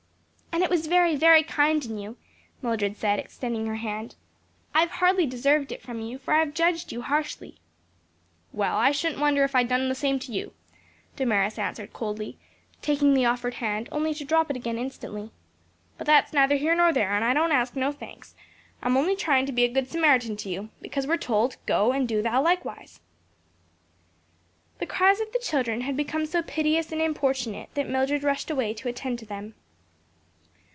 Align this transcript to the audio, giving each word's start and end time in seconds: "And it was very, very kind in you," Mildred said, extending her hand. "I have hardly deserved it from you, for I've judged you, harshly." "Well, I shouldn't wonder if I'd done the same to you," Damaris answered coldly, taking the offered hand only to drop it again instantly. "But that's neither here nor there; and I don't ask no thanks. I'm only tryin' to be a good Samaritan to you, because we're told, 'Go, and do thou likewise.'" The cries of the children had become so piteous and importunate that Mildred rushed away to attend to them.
"And 0.53 0.65
it 0.65 0.69
was 0.69 0.85
very, 0.87 1.15
very 1.15 1.41
kind 1.43 1.83
in 1.83 1.97
you," 1.97 2.17
Mildred 2.61 2.95
said, 2.97 3.17
extending 3.19 3.65
her 3.67 3.77
hand. 3.77 4.15
"I 4.75 4.81
have 4.81 4.91
hardly 4.91 5.25
deserved 5.25 5.71
it 5.71 5.81
from 5.81 6.01
you, 6.01 6.19
for 6.19 6.33
I've 6.35 6.53
judged 6.53 6.91
you, 6.91 7.01
harshly." 7.01 7.57
"Well, 8.51 8.75
I 8.75 8.91
shouldn't 8.91 9.21
wonder 9.21 9.43
if 9.45 9.55
I'd 9.55 9.69
done 9.69 9.87
the 9.89 9.95
same 9.95 10.19
to 10.19 10.31
you," 10.33 10.53
Damaris 11.15 11.57
answered 11.57 11.93
coldly, 11.93 12.37
taking 12.81 13.13
the 13.13 13.25
offered 13.25 13.55
hand 13.55 13.87
only 13.93 14.13
to 14.13 14.25
drop 14.25 14.51
it 14.51 14.55
again 14.57 14.77
instantly. 14.77 15.31
"But 15.97 16.05
that's 16.05 16.33
neither 16.33 16.57
here 16.57 16.75
nor 16.75 16.91
there; 16.93 17.15
and 17.15 17.23
I 17.25 17.33
don't 17.33 17.53
ask 17.53 17.75
no 17.75 17.91
thanks. 17.93 18.35
I'm 18.83 18.97
only 18.97 19.15
tryin' 19.15 19.45
to 19.47 19.53
be 19.53 19.63
a 19.63 19.71
good 19.73 19.89
Samaritan 19.89 20.35
to 20.37 20.49
you, 20.49 20.69
because 20.81 21.07
we're 21.07 21.17
told, 21.17 21.55
'Go, 21.65 21.91
and 21.93 22.07
do 22.07 22.21
thou 22.21 22.41
likewise.'" 22.43 22.99
The 24.79 24.85
cries 24.85 25.21
of 25.21 25.31
the 25.31 25.39
children 25.39 25.81
had 25.81 25.95
become 25.97 26.25
so 26.25 26.43
piteous 26.43 26.91
and 26.91 27.01
importunate 27.01 27.73
that 27.73 27.89
Mildred 27.89 28.23
rushed 28.23 28.51
away 28.51 28.73
to 28.75 28.89
attend 28.89 29.17
to 29.19 29.25
them. 29.25 29.55